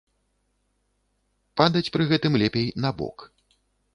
[1.61, 3.17] Падаць пры гэтым лепей на бок.